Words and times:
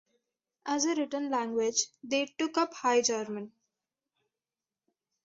As 0.65 0.85
a 0.85 0.95
written 0.95 1.29
language, 1.29 1.79
they 2.01 2.25
took 2.25 2.57
up 2.57 2.73
High 2.73 3.03
German. 3.03 3.51